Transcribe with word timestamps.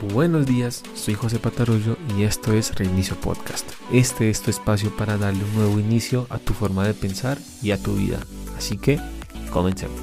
Buenos 0.00 0.46
días, 0.46 0.84
soy 0.94 1.14
José 1.14 1.40
Patarullo 1.40 1.96
y 2.16 2.22
esto 2.22 2.52
es 2.52 2.72
Reinicio 2.76 3.16
Podcast. 3.16 3.68
Este 3.92 4.30
es 4.30 4.40
tu 4.40 4.48
espacio 4.48 4.96
para 4.96 5.16
darle 5.16 5.42
un 5.42 5.54
nuevo 5.56 5.80
inicio 5.80 6.28
a 6.30 6.38
tu 6.38 6.52
forma 6.52 6.86
de 6.86 6.94
pensar 6.94 7.36
y 7.64 7.72
a 7.72 7.82
tu 7.82 7.94
vida. 7.94 8.20
Así 8.56 8.78
que, 8.78 9.00
comencemos. 9.50 10.00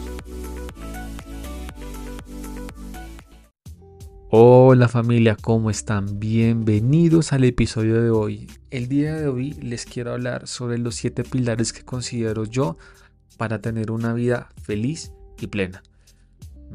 Hola 4.29 4.89
familia, 4.89 5.37
¿cómo 5.41 5.69
están? 5.69 6.19
Bienvenidos 6.19 7.31
al 7.31 7.45
episodio 7.45 8.01
de 8.01 8.09
hoy. 8.09 8.51
El 8.71 8.89
día 8.89 9.15
de 9.15 9.29
hoy 9.29 9.53
les 9.53 9.85
quiero 9.85 10.11
hablar 10.11 10.45
sobre 10.45 10.77
los 10.77 10.95
siete 10.95 11.23
pilares 11.23 11.71
que 11.71 11.85
considero 11.85 12.43
yo 12.43 12.77
para 13.37 13.61
tener 13.61 13.91
una 13.91 14.13
vida 14.13 14.49
feliz 14.61 15.13
y 15.39 15.47
plena. 15.47 15.83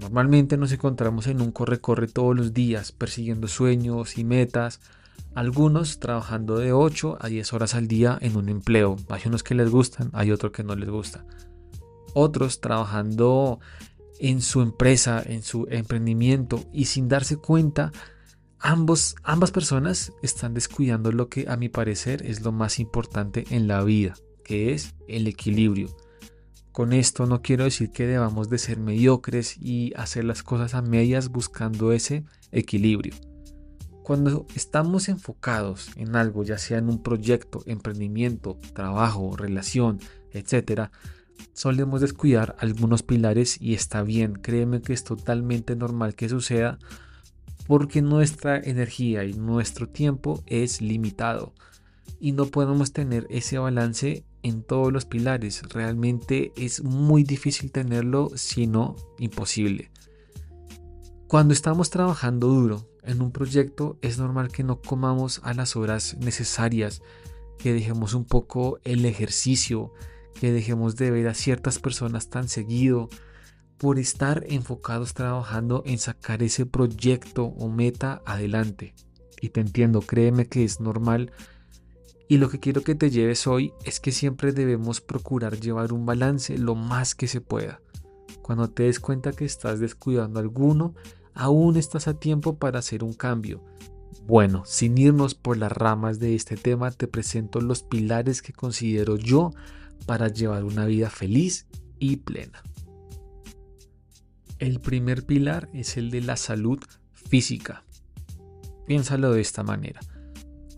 Normalmente 0.00 0.56
nos 0.56 0.72
encontramos 0.72 1.26
en 1.26 1.42
un 1.42 1.52
corre-corre 1.52 2.08
todos 2.08 2.34
los 2.34 2.54
días, 2.54 2.90
persiguiendo 2.90 3.48
sueños 3.48 4.16
y 4.16 4.24
metas, 4.24 4.80
algunos 5.34 6.00
trabajando 6.00 6.56
de 6.56 6.72
8 6.72 7.18
a 7.20 7.28
10 7.28 7.52
horas 7.52 7.74
al 7.74 7.86
día 7.86 8.16
en 8.22 8.36
un 8.36 8.48
empleo. 8.48 8.96
Hay 9.10 9.20
unos 9.26 9.42
que 9.42 9.54
les 9.54 9.70
gustan, 9.70 10.08
hay 10.14 10.32
otros 10.32 10.52
que 10.52 10.64
no 10.64 10.74
les 10.74 10.88
gusta. 10.88 11.26
Otros 12.14 12.62
trabajando 12.62 13.60
en 14.18 14.40
su 14.40 14.62
empresa, 14.62 15.22
en 15.24 15.42
su 15.42 15.66
emprendimiento 15.70 16.64
y 16.72 16.86
sin 16.86 17.08
darse 17.08 17.36
cuenta, 17.36 17.92
ambos, 18.58 19.16
ambas 19.22 19.50
personas 19.50 20.14
están 20.22 20.54
descuidando 20.54 21.12
lo 21.12 21.28
que 21.28 21.44
a 21.46 21.58
mi 21.58 21.68
parecer 21.68 22.24
es 22.24 22.40
lo 22.40 22.52
más 22.52 22.78
importante 22.80 23.44
en 23.50 23.68
la 23.68 23.84
vida, 23.84 24.14
que 24.44 24.72
es 24.72 24.94
el 25.08 25.26
equilibrio. 25.26 25.94
Con 26.72 26.92
esto 26.92 27.26
no 27.26 27.42
quiero 27.42 27.64
decir 27.64 27.90
que 27.90 28.06
debamos 28.06 28.48
de 28.48 28.58
ser 28.58 28.78
mediocres 28.78 29.56
y 29.58 29.92
hacer 29.96 30.24
las 30.24 30.42
cosas 30.42 30.74
a 30.74 30.82
medias 30.82 31.30
buscando 31.30 31.92
ese 31.92 32.24
equilibrio. 32.52 33.14
Cuando 34.04 34.46
estamos 34.54 35.08
enfocados 35.08 35.90
en 35.96 36.16
algo, 36.16 36.44
ya 36.44 36.58
sea 36.58 36.78
en 36.78 36.88
un 36.88 37.02
proyecto, 37.02 37.62
emprendimiento, 37.66 38.56
trabajo, 38.72 39.36
relación, 39.36 39.98
etc., 40.32 40.90
solemos 41.54 42.00
descuidar 42.00 42.56
algunos 42.58 43.02
pilares 43.02 43.60
y 43.60 43.74
está 43.74 44.02
bien, 44.02 44.34
créeme 44.34 44.80
que 44.80 44.92
es 44.92 45.04
totalmente 45.04 45.74
normal 45.74 46.14
que 46.14 46.28
suceda 46.28 46.78
porque 47.66 48.02
nuestra 48.02 48.58
energía 48.58 49.24
y 49.24 49.34
nuestro 49.34 49.88
tiempo 49.88 50.42
es 50.46 50.80
limitado 50.80 51.52
y 52.18 52.32
no 52.32 52.46
podemos 52.46 52.92
tener 52.92 53.26
ese 53.30 53.58
balance 53.58 54.24
en 54.42 54.62
todos 54.62 54.92
los 54.92 55.04
pilares. 55.04 55.62
Realmente 55.68 56.52
es 56.56 56.82
muy 56.82 57.24
difícil 57.24 57.72
tenerlo, 57.72 58.30
sino 58.34 58.96
imposible. 59.18 59.90
Cuando 61.26 61.54
estamos 61.54 61.90
trabajando 61.90 62.48
duro 62.48 62.88
en 63.02 63.22
un 63.22 63.30
proyecto, 63.30 63.98
es 64.02 64.18
normal 64.18 64.50
que 64.50 64.64
no 64.64 64.80
comamos 64.80 65.40
a 65.44 65.54
las 65.54 65.76
horas 65.76 66.16
necesarias, 66.18 67.02
que 67.58 67.72
dejemos 67.72 68.14
un 68.14 68.24
poco 68.24 68.80
el 68.84 69.04
ejercicio, 69.04 69.92
que 70.40 70.50
dejemos 70.50 70.96
de 70.96 71.10
ver 71.10 71.28
a 71.28 71.34
ciertas 71.34 71.78
personas 71.78 72.30
tan 72.30 72.48
seguido, 72.48 73.08
por 73.78 73.98
estar 73.98 74.44
enfocados 74.48 75.14
trabajando 75.14 75.82
en 75.86 75.98
sacar 75.98 76.42
ese 76.42 76.66
proyecto 76.66 77.44
o 77.44 77.70
meta 77.70 78.22
adelante. 78.26 78.94
Y 79.40 79.48
te 79.48 79.60
entiendo, 79.60 80.02
créeme 80.02 80.46
que 80.46 80.64
es 80.64 80.80
normal 80.80 81.32
y 82.30 82.38
lo 82.38 82.48
que 82.48 82.60
quiero 82.60 82.84
que 82.84 82.94
te 82.94 83.10
lleves 83.10 83.48
hoy 83.48 83.72
es 83.84 83.98
que 83.98 84.12
siempre 84.12 84.52
debemos 84.52 85.00
procurar 85.00 85.58
llevar 85.58 85.92
un 85.92 86.06
balance 86.06 86.56
lo 86.58 86.76
más 86.76 87.16
que 87.16 87.26
se 87.26 87.40
pueda. 87.40 87.82
Cuando 88.40 88.70
te 88.70 88.84
des 88.84 89.00
cuenta 89.00 89.32
que 89.32 89.44
estás 89.44 89.80
descuidando 89.80 90.38
alguno, 90.38 90.94
aún 91.34 91.76
estás 91.76 92.06
a 92.06 92.14
tiempo 92.14 92.56
para 92.56 92.78
hacer 92.78 93.02
un 93.02 93.14
cambio. 93.14 93.64
Bueno, 94.28 94.62
sin 94.64 94.96
irnos 94.96 95.34
por 95.34 95.56
las 95.56 95.72
ramas 95.72 96.20
de 96.20 96.36
este 96.36 96.56
tema, 96.56 96.92
te 96.92 97.08
presento 97.08 97.60
los 97.60 97.82
pilares 97.82 98.42
que 98.42 98.52
considero 98.52 99.16
yo 99.16 99.50
para 100.06 100.28
llevar 100.28 100.62
una 100.62 100.86
vida 100.86 101.10
feliz 101.10 101.66
y 101.98 102.18
plena. 102.18 102.62
El 104.60 104.78
primer 104.78 105.26
pilar 105.26 105.68
es 105.72 105.96
el 105.96 106.12
de 106.12 106.20
la 106.20 106.36
salud 106.36 106.78
física. 107.10 107.84
Piénsalo 108.86 109.32
de 109.32 109.40
esta 109.40 109.64
manera. 109.64 109.98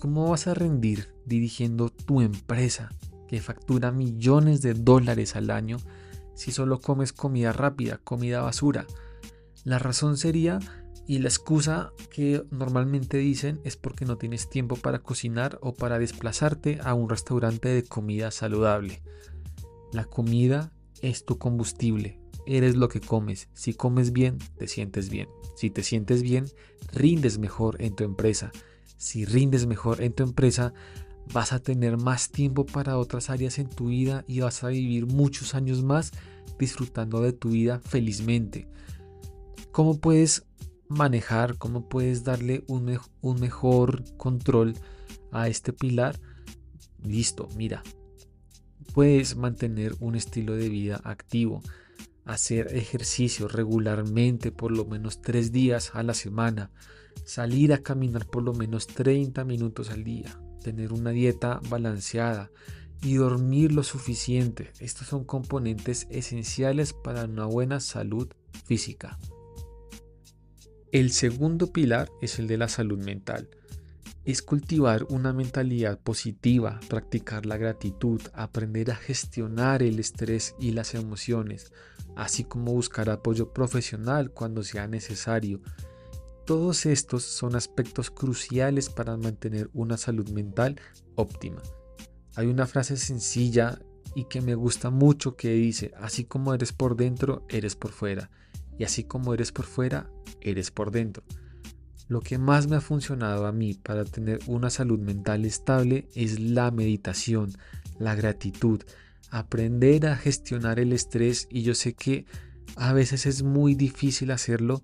¿Cómo 0.03 0.31
vas 0.31 0.49
a 0.49 0.55
rendir 0.55 1.15
dirigiendo 1.27 1.89
tu 1.89 2.23
empresa 2.23 2.89
que 3.29 3.41
factura 3.41 3.93
millones 3.93 4.61
de 4.61 4.75
dólares 4.75 5.37
al 5.37 5.49
año 5.49 5.77
si 6.35 6.51
solo 6.51 6.81
comes 6.81 7.13
comida 7.13 7.53
rápida, 7.53 7.99
comida 7.99 8.41
basura? 8.41 8.85
La 9.63 9.79
razón 9.79 10.17
sería, 10.17 10.59
y 11.07 11.21
la 11.21 11.29
excusa 11.29 11.93
que 12.11 12.43
normalmente 12.51 13.19
dicen 13.19 13.61
es 13.63 13.77
porque 13.77 14.05
no 14.05 14.19
tienes 14.19 14.51
tiempo 14.51 14.75
para 14.75 15.05
cocinar 15.05 15.61
o 15.63 15.73
para 15.73 16.01
desplazarte 16.01 16.81
a 16.83 16.95
un 16.95 17.09
restaurante 17.09 17.69
de 17.69 17.85
comida 17.85 18.33
saludable. 18.33 19.05
La 19.93 20.05
comida 20.05 20.73
es 21.01 21.25
tu 21.25 21.39
combustible, 21.39 22.19
eres 22.45 22.75
lo 22.75 22.89
que 22.89 23.01
comes. 23.01 23.51
Si 23.53 23.73
comes 23.73 24.13
bien, 24.13 24.39
te 24.59 24.67
sientes 24.67 25.11
bien. 25.11 25.29
Si 25.55 25.71
te 25.71 25.85
sientes 25.85 26.25
bien, 26.25 26.47
rindes 26.93 27.39
mejor 27.39 27.81
en 27.81 27.95
tu 27.95 28.03
empresa. 28.03 28.51
Si 29.03 29.25
rindes 29.25 29.67
mejor 29.67 30.01
en 30.01 30.13
tu 30.13 30.23
empresa, 30.23 30.75
vas 31.33 31.53
a 31.53 31.59
tener 31.59 31.97
más 31.97 32.31
tiempo 32.31 32.65
para 32.65 32.99
otras 32.99 33.31
áreas 33.31 33.59
en 33.59 33.69
tu 33.69 33.87
vida 33.87 34.25
y 34.29 34.39
vas 34.39 34.63
a 34.63 34.69
vivir 34.69 35.07
muchos 35.07 35.57
años 35.57 35.83
más 35.83 36.13
disfrutando 36.57 37.21
de 37.21 37.33
tu 37.33 37.51
vida 37.51 37.81
felizmente. 37.81 38.69
¿Cómo 39.73 39.99
puedes 39.99 40.47
manejar, 40.87 41.59
cómo 41.59 41.89
puedes 41.89 42.23
darle 42.23 42.63
un, 42.69 42.97
un 43.23 43.41
mejor 43.41 44.05
control 44.19 44.75
a 45.33 45.49
este 45.49 45.73
pilar? 45.73 46.21
Listo, 47.03 47.49
mira, 47.57 47.83
puedes 48.95 49.35
mantener 49.35 49.97
un 49.99 50.15
estilo 50.15 50.55
de 50.55 50.69
vida 50.69 51.01
activo, 51.03 51.61
hacer 52.25 52.69
ejercicio 52.73 53.49
regularmente 53.49 54.53
por 54.53 54.71
lo 54.71 54.85
menos 54.85 55.21
tres 55.23 55.51
días 55.51 55.91
a 55.93 56.05
la 56.05 56.15
semana, 56.15 56.71
salir 57.25 57.73
a 57.73 57.83
caminar 57.83 58.27
por 58.27 58.43
lo 58.43 58.53
menos 58.53 58.87
30 58.87 59.45
minutos 59.45 59.91
al 59.91 60.05
día, 60.05 60.39
tener 60.63 60.93
una 60.93 61.11
dieta 61.11 61.61
balanceada 61.69 62.51
y 63.03 63.15
dormir 63.15 63.73
lo 63.73 63.83
suficiente. 63.83 64.71
Estos 64.79 65.09
son 65.09 65.25
componentes 65.25 66.07
esenciales 66.11 66.93
para 66.93 67.25
una 67.25 67.47
buena 67.47 67.81
salud 67.81 68.29
física. 68.65 69.19
El 70.93 71.11
segundo 71.11 71.73
pilar 71.73 72.11
es 72.21 72.39
el 72.39 72.47
de 72.47 72.59
la 72.59 72.69
salud 72.69 72.99
mental. 72.99 73.49
Es 74.25 74.41
cultivar 74.41 75.05
una 75.09 75.33
mentalidad 75.33 75.99
positiva, 75.99 76.79
practicar 76.89 77.45
la 77.45 77.57
gratitud, 77.57 78.21
aprender 78.35 78.93
a 78.93 78.97
gestionar 78.97 79.83
el 79.83 79.99
estrés 79.99 80.55
y 80.61 80.71
las 80.71 80.95
emociones, 80.95 81.73
así 82.15 82.45
como 82.45 82.73
buscar 82.73 83.11
apoyo 83.11 83.53
profesional 83.53 84.31
cuando 84.31 84.63
sea 84.63 84.87
necesario 84.87 85.61
todos 86.45 86.87
estos 86.87 87.23
son 87.23 87.57
aspectos 87.57 88.11
cruciales 88.11 88.91
para 88.91 89.17
mantener 89.17 89.71
una 89.73 89.97
salud 89.97 90.29
mental 90.31 90.81
óptima. 91.15 91.63
Hay 92.35 92.47
una 92.47 92.67
frase 92.67 92.97
sencilla 92.97 93.79
y 94.15 94.25
que 94.25 94.41
me 94.41 94.55
gusta 94.55 94.91
mucho 94.91 95.37
que 95.37 95.53
dice, 95.53 95.93
así 95.99 96.25
como 96.25 96.55
eres 96.55 96.73
por 96.73 96.97
dentro, 96.97 97.45
eres 97.49 97.77
por 97.77 97.93
fuera. 97.93 98.31
Y 98.79 98.85
así 98.85 99.05
como 99.05 99.35
eres 99.35 99.53
por 99.53 99.67
fuera, 99.67 100.11
eres 100.41 100.71
por 100.71 100.91
dentro. 100.91 101.23
Lo 102.09 102.21
que 102.21 102.39
más 102.39 102.69
me 102.69 102.77
ha 102.77 102.81
funcionado 102.81 103.47
a 103.47 103.53
mí 103.53 103.75
para 103.75 104.05
tener 104.05 104.41
una 104.47 104.71
salud 104.71 104.99
mental 104.99 105.45
estable 105.45 106.09
es 106.15 106.41
la 106.41 106.71
meditación, 106.71 107.53
la 107.99 108.15
gratitud, 108.15 108.83
aprender 109.31 110.07
a 110.07 110.17
gestionar 110.17 110.79
el 110.79 110.93
estrés 110.93 111.47
y 111.51 111.63
yo 111.63 111.75
sé 111.75 111.95
que 111.95 112.27
a 112.77 112.93
veces 112.93 113.27
es 113.27 113.43
muy 113.43 113.75
difícil 113.75 114.31
hacerlo, 114.31 114.83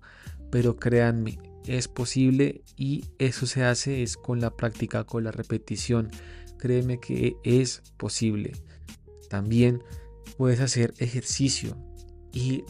pero 0.49 0.77
créanme, 0.77 1.39
es 1.65 1.87
posible 1.87 2.63
y 2.75 3.05
eso 3.19 3.45
se 3.45 3.63
hace 3.63 4.03
es 4.03 4.17
con 4.17 4.39
la 4.39 4.55
práctica, 4.55 5.03
con 5.03 5.23
la 5.23 5.31
repetición. 5.31 6.09
Créeme 6.57 6.99
que 6.99 7.37
es 7.43 7.81
posible. 7.97 8.53
También 9.29 9.83
puedes 10.37 10.59
hacer 10.59 10.93
ejercicio 10.97 11.77
y 12.31 12.63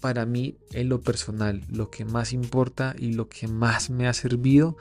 para 0.00 0.26
mí 0.26 0.58
en 0.72 0.88
lo 0.88 1.00
personal 1.00 1.62
lo 1.68 1.90
que 1.90 2.04
más 2.04 2.32
importa 2.32 2.94
y 2.98 3.12
lo 3.12 3.28
que 3.28 3.48
más 3.48 3.88
me 3.90 4.06
ha 4.06 4.12
servido 4.12 4.76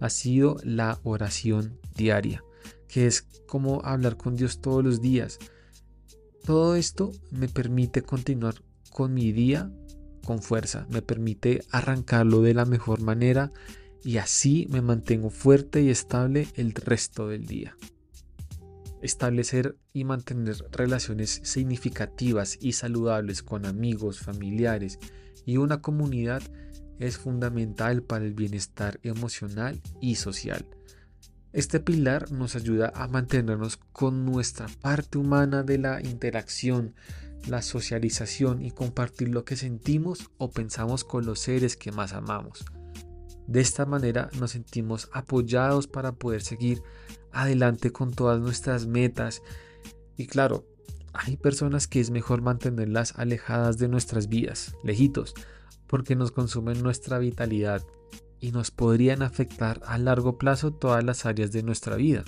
ha 0.00 0.10
sido 0.10 0.56
la 0.64 0.98
oración 1.04 1.78
diaria, 1.94 2.42
que 2.88 3.06
es 3.06 3.22
como 3.46 3.82
hablar 3.84 4.16
con 4.16 4.34
Dios 4.34 4.60
todos 4.60 4.82
los 4.82 5.00
días. 5.00 5.38
Todo 6.44 6.74
esto 6.74 7.12
me 7.30 7.48
permite 7.48 8.02
continuar 8.02 8.56
con 8.90 9.14
mi 9.14 9.32
día 9.32 9.70
con 10.24 10.42
fuerza, 10.42 10.86
me 10.90 11.02
permite 11.02 11.62
arrancarlo 11.70 12.42
de 12.42 12.54
la 12.54 12.64
mejor 12.64 13.00
manera 13.00 13.52
y 14.02 14.18
así 14.18 14.66
me 14.70 14.82
mantengo 14.82 15.30
fuerte 15.30 15.82
y 15.82 15.90
estable 15.90 16.48
el 16.56 16.74
resto 16.74 17.28
del 17.28 17.46
día. 17.46 17.76
Establecer 19.02 19.76
y 19.92 20.04
mantener 20.04 20.56
relaciones 20.72 21.40
significativas 21.44 22.58
y 22.60 22.72
saludables 22.72 23.42
con 23.42 23.66
amigos, 23.66 24.18
familiares 24.18 24.98
y 25.46 25.58
una 25.58 25.80
comunidad 25.80 26.42
es 26.98 27.18
fundamental 27.18 28.02
para 28.02 28.24
el 28.24 28.34
bienestar 28.34 29.00
emocional 29.02 29.80
y 30.00 30.14
social. 30.16 30.66
Este 31.52 31.78
pilar 31.80 32.32
nos 32.32 32.56
ayuda 32.56 32.92
a 32.94 33.06
mantenernos 33.06 33.76
con 33.76 34.24
nuestra 34.24 34.66
parte 34.80 35.18
humana 35.18 35.62
de 35.62 35.78
la 35.78 36.02
interacción, 36.02 36.94
la 37.48 37.62
socialización 37.62 38.64
y 38.64 38.70
compartir 38.70 39.28
lo 39.28 39.44
que 39.44 39.56
sentimos 39.56 40.30
o 40.38 40.50
pensamos 40.50 41.04
con 41.04 41.26
los 41.26 41.40
seres 41.40 41.76
que 41.76 41.92
más 41.92 42.12
amamos. 42.12 42.64
De 43.46 43.60
esta 43.60 43.84
manera 43.84 44.30
nos 44.38 44.52
sentimos 44.52 45.10
apoyados 45.12 45.86
para 45.86 46.12
poder 46.12 46.42
seguir 46.42 46.82
adelante 47.32 47.92
con 47.92 48.12
todas 48.12 48.40
nuestras 48.40 48.86
metas. 48.86 49.42
Y 50.16 50.26
claro, 50.26 50.64
hay 51.12 51.36
personas 51.36 51.86
que 51.86 52.00
es 52.00 52.10
mejor 52.10 52.42
mantenerlas 52.42 53.18
alejadas 53.18 53.78
de 53.78 53.88
nuestras 53.88 54.28
vidas, 54.28 54.74
lejitos, 54.82 55.34
porque 55.86 56.16
nos 56.16 56.32
consumen 56.32 56.82
nuestra 56.82 57.18
vitalidad 57.18 57.82
y 58.40 58.52
nos 58.52 58.70
podrían 58.70 59.22
afectar 59.22 59.80
a 59.86 59.98
largo 59.98 60.38
plazo 60.38 60.72
todas 60.72 61.04
las 61.04 61.26
áreas 61.26 61.52
de 61.52 61.62
nuestra 61.62 61.96
vida. 61.96 62.24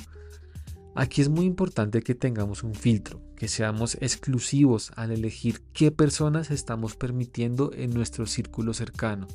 Aquí 0.98 1.20
es 1.20 1.28
muy 1.28 1.44
importante 1.44 2.00
que 2.00 2.14
tengamos 2.14 2.62
un 2.62 2.74
filtro, 2.74 3.20
que 3.36 3.48
seamos 3.48 3.98
exclusivos 4.00 4.92
al 4.96 5.10
elegir 5.10 5.60
qué 5.74 5.90
personas 5.90 6.50
estamos 6.50 6.96
permitiendo 6.96 7.70
en 7.74 7.90
nuestro 7.90 8.24
círculo 8.24 8.72
cercano. 8.72 9.26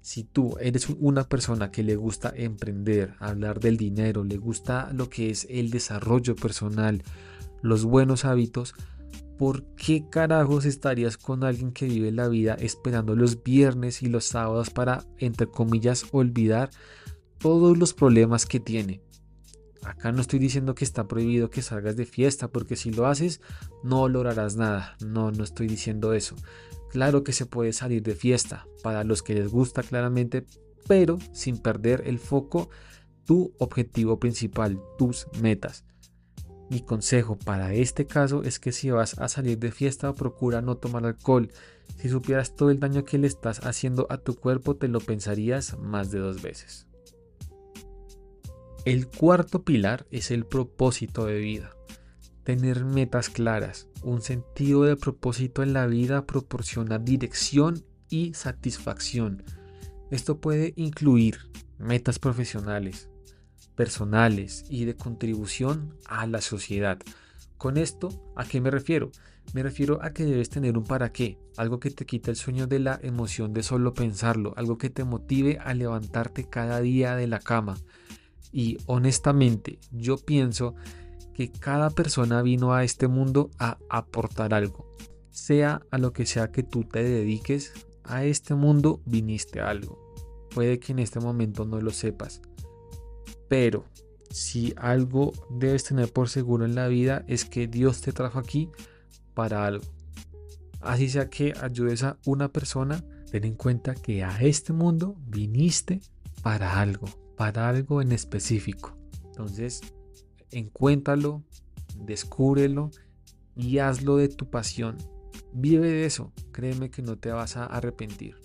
Si 0.00 0.24
tú 0.24 0.56
eres 0.58 0.88
una 0.88 1.24
persona 1.24 1.70
que 1.70 1.82
le 1.82 1.96
gusta 1.96 2.32
emprender, 2.34 3.14
hablar 3.18 3.60
del 3.60 3.76
dinero, 3.76 4.24
le 4.24 4.38
gusta 4.38 4.90
lo 4.94 5.10
que 5.10 5.28
es 5.28 5.46
el 5.50 5.68
desarrollo 5.68 6.34
personal, 6.34 7.02
los 7.60 7.84
buenos 7.84 8.24
hábitos, 8.24 8.74
¿por 9.36 9.64
qué 9.74 10.08
carajos 10.08 10.64
estarías 10.64 11.18
con 11.18 11.44
alguien 11.44 11.72
que 11.72 11.84
vive 11.84 12.10
la 12.10 12.28
vida 12.28 12.54
esperando 12.54 13.14
los 13.14 13.42
viernes 13.42 14.02
y 14.02 14.06
los 14.06 14.24
sábados 14.24 14.70
para, 14.70 15.04
entre 15.18 15.46
comillas, 15.46 16.06
olvidar 16.12 16.70
todos 17.38 17.76
los 17.76 17.92
problemas 17.92 18.46
que 18.46 18.60
tiene? 18.60 19.02
Acá 19.84 20.12
no 20.12 20.20
estoy 20.20 20.38
diciendo 20.38 20.74
que 20.74 20.84
está 20.84 21.08
prohibido 21.08 21.50
que 21.50 21.62
salgas 21.62 21.96
de 21.96 22.04
fiesta, 22.04 22.48
porque 22.48 22.76
si 22.76 22.90
lo 22.90 23.06
haces 23.06 23.40
no 23.82 24.08
lograrás 24.08 24.56
nada. 24.56 24.96
No, 25.04 25.30
no 25.30 25.44
estoy 25.44 25.66
diciendo 25.66 26.12
eso. 26.12 26.36
Claro 26.90 27.24
que 27.24 27.32
se 27.32 27.46
puede 27.46 27.72
salir 27.72 28.02
de 28.02 28.14
fiesta, 28.14 28.66
para 28.82 29.04
los 29.04 29.22
que 29.22 29.34
les 29.34 29.48
gusta 29.48 29.82
claramente, 29.82 30.44
pero 30.86 31.18
sin 31.32 31.58
perder 31.58 32.02
el 32.06 32.18
foco, 32.18 32.68
tu 33.24 33.54
objetivo 33.58 34.18
principal, 34.18 34.80
tus 34.98 35.28
metas. 35.40 35.84
Mi 36.68 36.80
consejo 36.80 37.36
para 37.36 37.74
este 37.74 38.06
caso 38.06 38.42
es 38.44 38.60
que 38.60 38.72
si 38.72 38.90
vas 38.90 39.18
a 39.18 39.28
salir 39.28 39.58
de 39.58 39.72
fiesta 39.72 40.12
procura 40.12 40.62
no 40.62 40.76
tomar 40.76 41.04
alcohol. 41.04 41.50
Si 41.98 42.08
supieras 42.08 42.54
todo 42.54 42.70
el 42.70 42.78
daño 42.78 43.04
que 43.04 43.18
le 43.18 43.26
estás 43.26 43.66
haciendo 43.66 44.06
a 44.08 44.18
tu 44.18 44.36
cuerpo 44.36 44.76
te 44.76 44.88
lo 44.88 45.00
pensarías 45.00 45.76
más 45.78 46.10
de 46.10 46.20
dos 46.20 46.42
veces. 46.42 46.86
El 48.86 49.08
cuarto 49.08 49.62
pilar 49.62 50.06
es 50.10 50.30
el 50.30 50.46
propósito 50.46 51.26
de 51.26 51.38
vida. 51.38 51.70
Tener 52.44 52.86
metas 52.86 53.28
claras, 53.28 53.88
un 54.02 54.22
sentido 54.22 54.84
de 54.84 54.96
propósito 54.96 55.62
en 55.62 55.74
la 55.74 55.86
vida 55.86 56.24
proporciona 56.24 56.98
dirección 56.98 57.84
y 58.08 58.32
satisfacción. 58.32 59.44
Esto 60.10 60.40
puede 60.40 60.72
incluir 60.76 61.50
metas 61.78 62.18
profesionales, 62.18 63.10
personales 63.74 64.64
y 64.70 64.86
de 64.86 64.96
contribución 64.96 65.94
a 66.06 66.26
la 66.26 66.40
sociedad. 66.40 66.98
Con 67.58 67.76
esto, 67.76 68.08
¿a 68.34 68.46
qué 68.46 68.62
me 68.62 68.70
refiero? 68.70 69.12
Me 69.52 69.62
refiero 69.62 69.98
a 70.02 70.14
que 70.14 70.24
debes 70.24 70.48
tener 70.48 70.78
un 70.78 70.84
para 70.84 71.12
qué, 71.12 71.38
algo 71.58 71.80
que 71.80 71.90
te 71.90 72.06
quita 72.06 72.30
el 72.30 72.36
sueño 72.38 72.66
de 72.66 72.78
la 72.78 72.98
emoción 73.02 73.52
de 73.52 73.62
solo 73.62 73.92
pensarlo, 73.92 74.54
algo 74.56 74.78
que 74.78 74.88
te 74.88 75.04
motive 75.04 75.58
a 75.58 75.74
levantarte 75.74 76.48
cada 76.48 76.80
día 76.80 77.14
de 77.14 77.26
la 77.26 77.40
cama, 77.40 77.76
y 78.52 78.78
honestamente, 78.86 79.78
yo 79.92 80.16
pienso 80.16 80.74
que 81.34 81.50
cada 81.50 81.90
persona 81.90 82.42
vino 82.42 82.74
a 82.74 82.84
este 82.84 83.08
mundo 83.08 83.50
a 83.58 83.78
aportar 83.88 84.54
algo. 84.54 84.86
Sea 85.30 85.82
a 85.90 85.98
lo 85.98 86.12
que 86.12 86.26
sea 86.26 86.50
que 86.50 86.62
tú 86.62 86.84
te 86.84 87.02
dediques, 87.02 87.72
a 88.04 88.24
este 88.24 88.54
mundo 88.54 89.00
viniste 89.06 89.60
a 89.60 89.70
algo. 89.70 90.14
Puede 90.52 90.80
que 90.80 90.92
en 90.92 90.98
este 90.98 91.20
momento 91.20 91.64
no 91.64 91.80
lo 91.80 91.90
sepas. 91.90 92.42
Pero 93.48 93.84
si 94.30 94.74
algo 94.76 95.32
debes 95.50 95.84
tener 95.84 96.12
por 96.12 96.28
seguro 96.28 96.64
en 96.64 96.74
la 96.74 96.88
vida 96.88 97.24
es 97.28 97.44
que 97.44 97.68
Dios 97.68 98.00
te 98.00 98.12
trajo 98.12 98.38
aquí 98.38 98.68
para 99.34 99.64
algo. 99.64 99.84
Así 100.80 101.08
sea 101.08 101.28
que 101.28 101.52
ayudes 101.60 102.02
a 102.02 102.16
una 102.24 102.48
persona, 102.48 103.04
ten 103.30 103.44
en 103.44 103.54
cuenta 103.54 103.94
que 103.94 104.24
a 104.24 104.40
este 104.40 104.72
mundo 104.72 105.14
viniste 105.26 106.00
para 106.42 106.80
algo 106.80 107.19
para 107.40 107.70
algo 107.70 108.02
en 108.02 108.12
específico. 108.12 108.98
Entonces, 109.24 109.80
encuéntralo, 110.50 111.42
descúbrelo 111.96 112.90
y 113.56 113.78
hazlo 113.78 114.18
de 114.18 114.28
tu 114.28 114.50
pasión. 114.50 114.98
Vive 115.54 115.88
de 115.88 116.04
eso, 116.04 116.34
créeme 116.52 116.90
que 116.90 117.00
no 117.00 117.16
te 117.16 117.30
vas 117.30 117.56
a 117.56 117.64
arrepentir. 117.64 118.36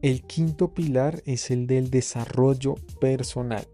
El 0.00 0.22
quinto 0.22 0.72
pilar 0.72 1.22
es 1.26 1.50
el 1.50 1.66
del 1.66 1.90
desarrollo 1.90 2.76
personal. 3.02 3.68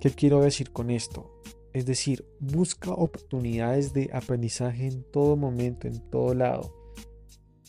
¿Qué 0.00 0.08
quiero 0.08 0.40
decir 0.40 0.72
con 0.72 0.88
esto? 0.88 1.42
Es 1.74 1.84
decir, 1.84 2.24
busca 2.40 2.92
oportunidades 2.92 3.92
de 3.92 4.08
aprendizaje 4.10 4.86
en 4.86 5.02
todo 5.02 5.36
momento, 5.36 5.86
en 5.86 6.00
todo 6.08 6.32
lado. 6.32 6.74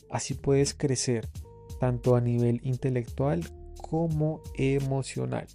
Así 0.09 0.35
puedes 0.35 0.73
crecer, 0.73 1.27
tanto 1.81 2.15
a 2.15 2.21
nivel 2.21 2.61
intelectual 2.63 3.43
como 3.89 4.43
emocional. 4.53 5.47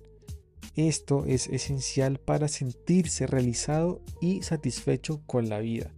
Esto 0.75 1.25
es 1.25 1.46
esencial 1.46 2.19
para 2.19 2.48
sentirse 2.48 3.28
realizado 3.28 4.00
y 4.20 4.42
satisfecho 4.42 5.22
con 5.25 5.48
la 5.48 5.60
vida. 5.60 5.92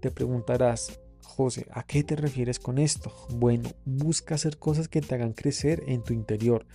Te 0.00 0.10
preguntarás, 0.10 0.98
José, 1.22 1.66
¿a 1.70 1.84
qué 1.84 2.02
te 2.02 2.16
refieres 2.16 2.58
con 2.58 2.78
esto? 2.78 3.14
Bueno, 3.36 3.70
busca 3.84 4.34
hacer 4.34 4.58
cosas 4.58 4.88
que 4.88 5.00
te 5.00 5.14
hagan 5.14 5.32
crecer 5.32 5.84
en 5.86 6.02
tu 6.02 6.12
interior. 6.12 6.66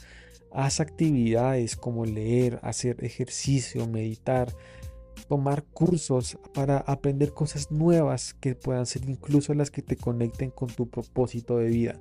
Haz 0.53 0.79
actividades 0.79 1.75
como 1.75 2.05
leer, 2.05 2.59
hacer 2.63 3.03
ejercicio, 3.03 3.87
meditar, 3.87 4.55
tomar 5.27 5.63
cursos 5.63 6.37
para 6.53 6.77
aprender 6.77 7.33
cosas 7.33 7.71
nuevas 7.71 8.33
que 8.33 8.55
puedan 8.55 8.85
ser 8.85 9.09
incluso 9.09 9.53
las 9.53 9.71
que 9.71 9.81
te 9.81 9.95
conecten 9.95 10.51
con 10.51 10.69
tu 10.69 10.89
propósito 10.89 11.57
de 11.57 11.67
vida. 11.67 11.99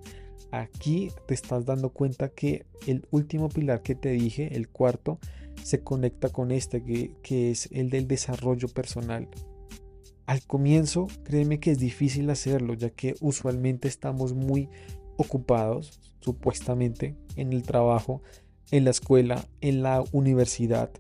Aquí 0.50 1.10
te 1.26 1.34
estás 1.34 1.64
dando 1.64 1.90
cuenta 1.90 2.28
que 2.28 2.66
el 2.86 3.06
último 3.10 3.48
pilar 3.48 3.82
que 3.82 3.94
te 3.94 4.10
dije, 4.10 4.56
el 4.56 4.68
cuarto, 4.68 5.18
se 5.62 5.82
conecta 5.82 6.28
con 6.28 6.50
este, 6.50 6.82
que, 6.82 7.16
que 7.22 7.50
es 7.50 7.68
el 7.72 7.90
del 7.90 8.06
desarrollo 8.06 8.68
personal. 8.68 9.28
Al 10.26 10.42
comienzo, 10.46 11.06
créeme 11.24 11.60
que 11.60 11.70
es 11.70 11.78
difícil 11.78 12.30
hacerlo, 12.30 12.74
ya 12.74 12.90
que 12.90 13.14
usualmente 13.20 13.88
estamos 13.88 14.34
muy 14.34 14.68
ocupados, 15.16 16.00
supuestamente, 16.20 17.16
en 17.36 17.52
el 17.52 17.62
trabajo, 17.62 18.22
en 18.70 18.84
la 18.84 18.90
escuela, 18.90 19.44
en 19.60 19.82
la 19.82 20.02
universidad, 20.12 20.90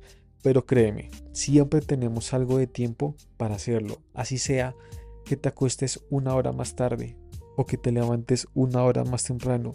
pero 0.44 0.66
créeme, 0.66 1.10
siempre 1.32 1.80
tenemos 1.80 2.34
algo 2.34 2.58
de 2.58 2.66
tiempo 2.66 3.16
para 3.38 3.54
hacerlo, 3.54 4.02
así 4.12 4.36
sea 4.36 4.76
que 5.24 5.38
te 5.38 5.48
acuestes 5.48 6.04
una 6.10 6.34
hora 6.34 6.52
más 6.52 6.76
tarde, 6.76 7.16
o 7.56 7.64
que 7.64 7.78
te 7.78 7.90
levantes 7.90 8.46
una 8.52 8.84
hora 8.84 9.04
más 9.04 9.24
temprano. 9.24 9.72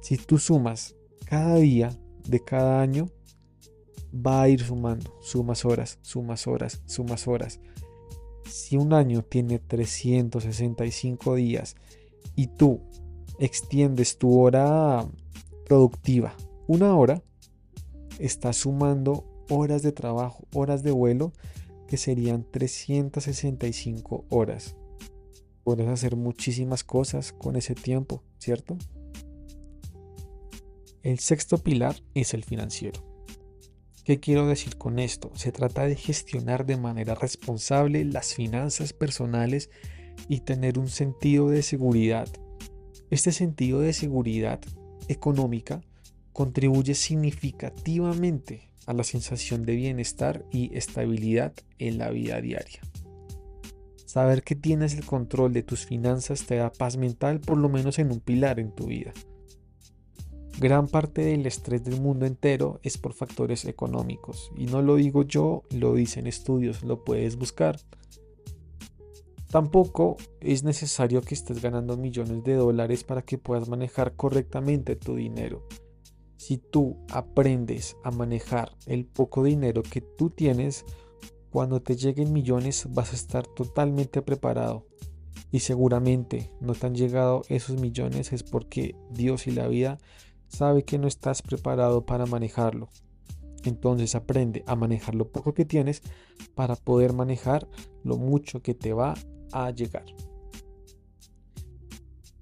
Si 0.00 0.16
tú 0.16 0.38
sumas 0.38 0.96
cada 1.26 1.56
día 1.56 1.94
de 2.26 2.40
cada 2.40 2.80
año, 2.80 3.10
va 4.14 4.40
a 4.40 4.48
ir 4.48 4.64
sumando, 4.64 5.18
sumas 5.20 5.66
horas, 5.66 5.98
sumas 6.00 6.46
horas, 6.46 6.80
sumas 6.86 7.28
horas. 7.28 7.60
Si 8.48 8.78
un 8.78 8.94
año 8.94 9.22
tiene 9.22 9.58
365 9.58 11.34
días 11.34 11.76
y 12.34 12.46
tú 12.46 12.80
extiendes 13.38 14.16
tu 14.16 14.40
hora 14.40 15.06
productiva 15.66 16.34
una 16.68 16.96
hora, 16.96 17.22
estás 18.18 18.56
sumando 18.56 19.33
horas 19.48 19.82
de 19.82 19.92
trabajo, 19.92 20.46
horas 20.54 20.82
de 20.82 20.90
vuelo, 20.90 21.32
que 21.86 21.96
serían 21.96 22.46
365 22.50 24.24
horas. 24.30 24.76
Puedes 25.62 25.88
hacer 25.88 26.16
muchísimas 26.16 26.84
cosas 26.84 27.32
con 27.32 27.56
ese 27.56 27.74
tiempo, 27.74 28.22
¿cierto? 28.38 28.76
El 31.02 31.18
sexto 31.18 31.58
pilar 31.58 31.96
es 32.14 32.34
el 32.34 32.44
financiero. 32.44 33.00
¿Qué 34.04 34.20
quiero 34.20 34.46
decir 34.46 34.76
con 34.76 34.98
esto? 34.98 35.30
Se 35.34 35.52
trata 35.52 35.86
de 35.86 35.96
gestionar 35.96 36.66
de 36.66 36.76
manera 36.76 37.14
responsable 37.14 38.04
las 38.04 38.34
finanzas 38.34 38.92
personales 38.92 39.70
y 40.28 40.40
tener 40.40 40.78
un 40.78 40.88
sentido 40.88 41.48
de 41.48 41.62
seguridad. 41.62 42.28
Este 43.10 43.32
sentido 43.32 43.80
de 43.80 43.94
seguridad 43.94 44.60
económica 45.08 45.80
contribuye 46.34 46.94
significativamente 46.94 48.70
a 48.86 48.92
la 48.92 49.04
sensación 49.04 49.64
de 49.64 49.76
bienestar 49.76 50.44
y 50.50 50.76
estabilidad 50.76 51.52
en 51.78 51.98
la 51.98 52.10
vida 52.10 52.40
diaria. 52.40 52.80
Saber 54.06 54.42
que 54.42 54.54
tienes 54.54 54.94
el 54.94 55.04
control 55.04 55.52
de 55.52 55.62
tus 55.62 55.86
finanzas 55.86 56.46
te 56.46 56.56
da 56.56 56.70
paz 56.70 56.96
mental 56.96 57.40
por 57.40 57.58
lo 57.58 57.68
menos 57.68 57.98
en 57.98 58.12
un 58.12 58.20
pilar 58.20 58.60
en 58.60 58.70
tu 58.70 58.86
vida. 58.86 59.12
Gran 60.60 60.86
parte 60.86 61.22
del 61.22 61.46
estrés 61.46 61.82
del 61.82 62.00
mundo 62.00 62.24
entero 62.24 62.78
es 62.84 62.96
por 62.96 63.12
factores 63.12 63.64
económicos. 63.64 64.52
Y 64.56 64.66
no 64.66 64.82
lo 64.82 64.94
digo 64.94 65.24
yo, 65.24 65.64
lo 65.70 65.94
dicen 65.94 66.28
estudios, 66.28 66.84
lo 66.84 67.02
puedes 67.02 67.36
buscar. 67.36 67.80
Tampoco 69.50 70.16
es 70.40 70.62
necesario 70.62 71.22
que 71.22 71.34
estés 71.34 71.60
ganando 71.60 71.96
millones 71.96 72.44
de 72.44 72.54
dólares 72.54 73.02
para 73.02 73.22
que 73.22 73.38
puedas 73.38 73.68
manejar 73.68 74.14
correctamente 74.14 74.94
tu 74.94 75.16
dinero. 75.16 75.66
Si 76.46 76.58
tú 76.58 76.98
aprendes 77.08 77.96
a 78.04 78.10
manejar 78.10 78.76
el 78.84 79.06
poco 79.06 79.42
dinero 79.44 79.82
que 79.82 80.02
tú 80.02 80.28
tienes, 80.28 80.84
cuando 81.48 81.80
te 81.80 81.96
lleguen 81.96 82.34
millones 82.34 82.86
vas 82.90 83.12
a 83.12 83.16
estar 83.16 83.46
totalmente 83.46 84.20
preparado. 84.20 84.86
Y 85.50 85.60
seguramente 85.60 86.52
no 86.60 86.74
te 86.74 86.86
han 86.86 86.94
llegado 86.96 87.44
esos 87.48 87.80
millones 87.80 88.34
es 88.34 88.42
porque 88.42 88.94
Dios 89.10 89.46
y 89.46 89.52
la 89.52 89.68
vida 89.68 89.96
sabe 90.48 90.84
que 90.84 90.98
no 90.98 91.08
estás 91.08 91.40
preparado 91.40 92.04
para 92.04 92.26
manejarlo. 92.26 92.90
Entonces 93.62 94.14
aprende 94.14 94.64
a 94.66 94.76
manejar 94.76 95.14
lo 95.14 95.32
poco 95.32 95.54
que 95.54 95.64
tienes 95.64 96.02
para 96.54 96.76
poder 96.76 97.14
manejar 97.14 97.66
lo 98.02 98.18
mucho 98.18 98.60
que 98.60 98.74
te 98.74 98.92
va 98.92 99.14
a 99.50 99.70
llegar. 99.70 100.04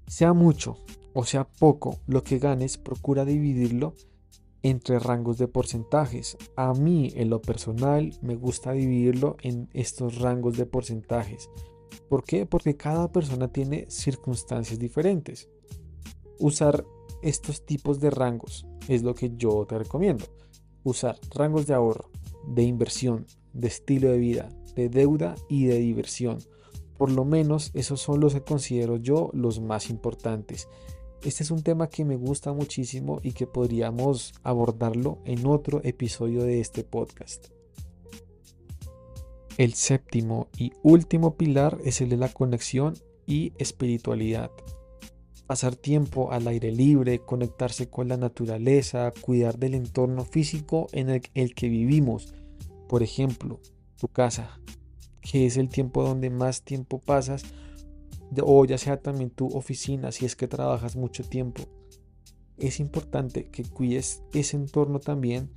Sea 0.07 0.33
mucho 0.33 0.75
o 1.13 1.25
sea 1.25 1.45
poco 1.45 1.99
lo 2.07 2.23
que 2.23 2.39
ganes, 2.39 2.77
procura 2.77 3.25
dividirlo 3.25 3.93
entre 4.63 4.97
rangos 4.97 5.37
de 5.37 5.47
porcentajes. 5.47 6.37
A 6.55 6.73
mí 6.73 7.11
en 7.15 7.29
lo 7.29 7.41
personal 7.41 8.11
me 8.21 8.35
gusta 8.35 8.71
dividirlo 8.71 9.35
en 9.41 9.69
estos 9.73 10.19
rangos 10.19 10.57
de 10.57 10.65
porcentajes. 10.65 11.49
¿Por 12.09 12.23
qué? 12.23 12.45
Porque 12.45 12.75
cada 12.75 13.11
persona 13.11 13.49
tiene 13.49 13.85
circunstancias 13.89 14.79
diferentes. 14.79 15.49
Usar 16.39 16.85
estos 17.21 17.65
tipos 17.65 17.99
de 17.99 18.09
rangos 18.09 18.65
es 18.87 19.03
lo 19.03 19.13
que 19.15 19.33
yo 19.35 19.65
te 19.67 19.77
recomiendo. 19.77 20.25
Usar 20.83 21.17
rangos 21.33 21.67
de 21.67 21.73
ahorro, 21.73 22.09
de 22.47 22.63
inversión, 22.63 23.25
de 23.53 23.67
estilo 23.67 24.09
de 24.09 24.17
vida, 24.17 24.49
de 24.75 24.89
deuda 24.89 25.35
y 25.47 25.65
de 25.65 25.77
diversión. 25.79 26.39
Por 26.97 27.11
lo 27.11 27.25
menos 27.25 27.71
esos 27.73 28.01
son 28.01 28.19
los 28.19 28.33
que 28.33 28.43
considero 28.43 28.97
yo 28.97 29.29
los 29.33 29.59
más 29.59 29.89
importantes. 29.89 30.67
Este 31.23 31.43
es 31.43 31.51
un 31.51 31.63
tema 31.63 31.87
que 31.87 32.05
me 32.05 32.15
gusta 32.15 32.53
muchísimo 32.53 33.19
y 33.23 33.31
que 33.31 33.47
podríamos 33.47 34.33
abordarlo 34.43 35.19
en 35.25 35.45
otro 35.45 35.81
episodio 35.83 36.43
de 36.43 36.59
este 36.59 36.83
podcast. 36.83 37.47
El 39.57 39.73
séptimo 39.73 40.47
y 40.57 40.71
último 40.81 41.35
pilar 41.37 41.77
es 41.83 42.01
el 42.01 42.09
de 42.09 42.17
la 42.17 42.29
conexión 42.29 42.95
y 43.25 43.53
espiritualidad 43.57 44.51
pasar 45.45 45.75
tiempo 45.75 46.31
al 46.31 46.47
aire 46.47 46.71
libre, 46.71 47.19
conectarse 47.19 47.87
con 47.87 48.07
la 48.07 48.17
naturaleza, 48.17 49.11
cuidar 49.21 49.57
del 49.57 49.75
entorno 49.75 50.25
físico 50.25 50.87
en 50.93 51.09
el, 51.09 51.53
que 51.53 51.69
vivimos. 51.69 52.33
Por 52.87 53.03
ejemplo, 53.03 53.59
tu 53.99 54.07
casa, 54.07 54.59
que 55.21 55.45
es 55.45 55.57
el 55.57 55.69
tiempo 55.69 56.03
donde 56.03 56.29
más 56.29 56.63
tiempo 56.63 56.99
pasas, 56.99 57.43
o 58.43 58.65
ya 58.65 58.77
sea 58.77 58.97
también 58.97 59.29
tu 59.29 59.47
oficina, 59.47 60.11
si 60.11 60.25
es 60.25 60.35
que 60.35 60.47
trabajas 60.47 60.95
mucho 60.95 61.23
tiempo. 61.23 61.63
Es 62.57 62.79
importante 62.79 63.49
que 63.49 63.63
cuides 63.63 64.23
ese 64.33 64.57
entorno 64.57 64.99
también, 64.99 65.51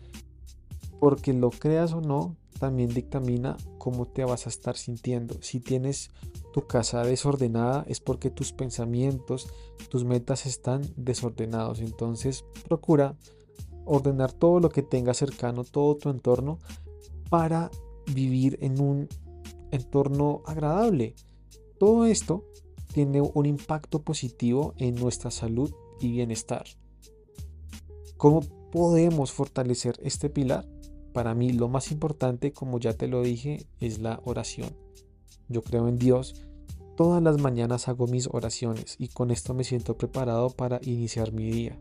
porque 0.98 1.32
lo 1.32 1.50
creas 1.50 1.92
o 1.92 2.00
no, 2.00 2.36
también 2.58 2.88
dictamina 2.88 3.56
cómo 3.78 4.06
te 4.06 4.24
vas 4.24 4.46
a 4.46 4.48
estar 4.48 4.76
sintiendo. 4.76 5.36
Si 5.42 5.60
tienes 5.60 6.10
tu 6.52 6.66
casa 6.66 7.02
desordenada 7.02 7.84
es 7.86 8.00
porque 8.00 8.30
tus 8.30 8.52
pensamientos, 8.52 9.46
tus 9.90 10.04
metas 10.04 10.46
están 10.46 10.82
desordenados. 10.96 11.80
Entonces 11.80 12.44
procura 12.66 13.16
ordenar 13.84 14.32
todo 14.32 14.60
lo 14.60 14.70
que 14.70 14.82
tengas 14.82 15.18
cercano, 15.18 15.64
todo 15.64 15.96
tu 15.96 16.08
entorno, 16.08 16.58
para 17.28 17.70
vivir 18.12 18.58
en 18.60 18.80
un 18.80 19.08
entorno 19.70 20.42
agradable. 20.46 21.14
Todo 21.78 22.06
esto 22.06 22.44
tiene 22.96 23.20
un 23.20 23.44
impacto 23.44 24.00
positivo 24.00 24.72
en 24.78 24.94
nuestra 24.94 25.30
salud 25.30 25.70
y 26.00 26.10
bienestar. 26.12 26.64
¿Cómo 28.16 28.40
podemos 28.72 29.32
fortalecer 29.32 29.98
este 30.02 30.30
pilar? 30.30 30.66
Para 31.12 31.34
mí 31.34 31.52
lo 31.52 31.68
más 31.68 31.92
importante, 31.92 32.54
como 32.54 32.80
ya 32.80 32.94
te 32.94 33.06
lo 33.06 33.20
dije, 33.20 33.66
es 33.80 33.98
la 33.98 34.22
oración. 34.24 34.74
Yo 35.50 35.60
creo 35.60 35.88
en 35.88 35.98
Dios. 35.98 36.46
Todas 36.96 37.22
las 37.22 37.38
mañanas 37.38 37.86
hago 37.88 38.06
mis 38.06 38.28
oraciones 38.32 38.96
y 38.98 39.08
con 39.08 39.30
esto 39.30 39.52
me 39.52 39.64
siento 39.64 39.98
preparado 39.98 40.48
para 40.48 40.80
iniciar 40.82 41.34
mi 41.34 41.50
día. 41.50 41.78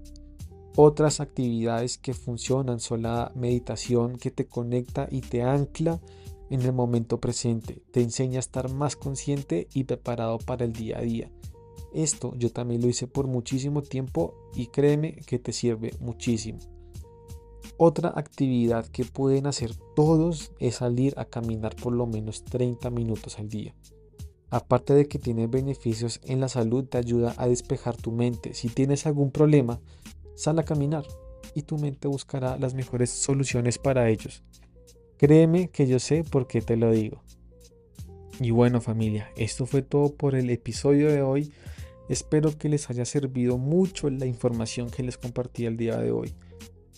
Otras 0.75 1.21
actividades 1.21 1.97
que 1.97 2.13
funcionan 2.13 2.81
son 2.81 3.03
la 3.03 3.31
meditación 3.35 4.17
que 4.17 4.31
te 4.31 4.47
conecta 4.47 5.07
y 5.09 5.21
te 5.21 5.43
ancla 5.43 6.01
en 6.49 6.61
el 6.61 6.73
momento 6.73 7.19
presente, 7.19 7.81
te 7.91 8.01
enseña 8.01 8.37
a 8.37 8.39
estar 8.39 8.71
más 8.71 8.95
consciente 8.95 9.67
y 9.73 9.85
preparado 9.85 10.37
para 10.37 10.65
el 10.65 10.73
día 10.73 10.99
a 10.99 11.01
día. 11.01 11.31
Esto 11.93 12.33
yo 12.35 12.51
también 12.51 12.81
lo 12.81 12.89
hice 12.89 13.07
por 13.07 13.27
muchísimo 13.27 13.81
tiempo 13.81 14.35
y 14.53 14.67
créeme 14.67 15.15
que 15.25 15.39
te 15.39 15.53
sirve 15.53 15.93
muchísimo. 15.99 16.59
Otra 17.77 18.13
actividad 18.15 18.85
que 18.87 19.05
pueden 19.05 19.47
hacer 19.47 19.75
todos 19.95 20.51
es 20.59 20.75
salir 20.75 21.13
a 21.17 21.25
caminar 21.25 21.75
por 21.75 21.93
lo 21.93 22.05
menos 22.05 22.43
30 22.45 22.89
minutos 22.89 23.39
al 23.39 23.49
día. 23.49 23.75
Aparte 24.49 24.93
de 24.93 25.07
que 25.07 25.19
tiene 25.19 25.47
beneficios 25.47 26.21
en 26.23 26.39
la 26.39 26.47
salud, 26.47 26.85
te 26.85 26.97
ayuda 26.97 27.33
a 27.37 27.47
despejar 27.47 27.97
tu 27.97 28.11
mente. 28.11 28.53
Si 28.53 28.69
tienes 28.69 29.05
algún 29.05 29.31
problema, 29.31 29.81
sal 30.35 30.59
a 30.59 30.63
caminar 30.63 31.05
y 31.53 31.63
tu 31.63 31.77
mente 31.77 32.07
buscará 32.07 32.57
las 32.57 32.73
mejores 32.73 33.09
soluciones 33.09 33.77
para 33.77 34.09
ellos. 34.09 34.43
Créeme 35.25 35.69
que 35.69 35.87
yo 35.87 35.97
sé 35.97 36.23
por 36.23 36.45
qué 36.45 36.61
te 36.61 36.77
lo 36.77 36.91
digo. 36.91 37.23
Y 38.39 38.51
bueno 38.51 38.79
familia, 38.79 39.31
esto 39.35 39.65
fue 39.65 39.81
todo 39.81 40.15
por 40.15 40.35
el 40.35 40.51
episodio 40.51 41.11
de 41.11 41.23
hoy. 41.23 41.51
Espero 42.09 42.55
que 42.55 42.69
les 42.69 42.91
haya 42.91 43.05
servido 43.05 43.57
mucho 43.57 44.07
la 44.11 44.27
información 44.27 44.91
que 44.91 45.01
les 45.01 45.17
compartí 45.17 45.65
el 45.65 45.77
día 45.77 45.97
de 45.97 46.11
hoy. 46.11 46.35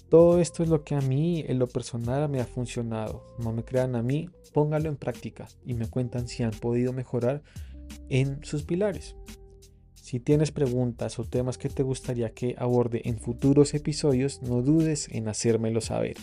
Todo 0.10 0.42
esto 0.42 0.62
es 0.62 0.68
lo 0.68 0.84
que 0.84 0.96
a 0.96 1.00
mí 1.00 1.46
en 1.48 1.58
lo 1.58 1.68
personal 1.68 2.28
me 2.28 2.42
ha 2.42 2.46
funcionado. 2.46 3.26
No 3.40 3.54
me 3.54 3.64
crean 3.64 3.96
a 3.96 4.04
mí, 4.04 4.30
póngalo 4.54 4.90
en 4.90 4.98
práctica 4.98 5.48
y 5.64 5.74
me 5.74 5.88
cuentan 5.88 6.28
si 6.28 6.44
han 6.44 6.52
podido 6.52 6.92
mejorar 6.92 7.44
en 8.10 8.44
sus 8.44 8.64
pilares. 8.64 9.16
Si 9.94 10.20
tienes 10.20 10.52
preguntas 10.52 11.18
o 11.18 11.24
temas 11.24 11.58
que 11.58 11.70
te 11.70 11.82
gustaría 11.82 12.32
que 12.32 12.56
aborde 12.58 13.04
en 13.06 13.20
futuros 13.20 13.74
episodios, 13.74 14.42
no 14.42 14.62
dudes 14.62 15.08
en 15.14 15.30
hacérmelo 15.30 15.80
saber. 15.80 16.18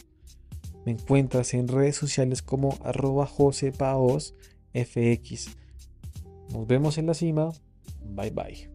Me 0.84 0.92
encuentras 0.92 1.54
en 1.54 1.68
redes 1.68 1.96
sociales 1.96 2.42
como 2.42 2.78
arroba 2.84 3.26
josepaosfx. 3.26 4.34
Nos 6.52 6.66
vemos 6.66 6.98
en 6.98 7.06
la 7.06 7.14
cima. 7.14 7.52
Bye 8.04 8.30
bye. 8.30 8.73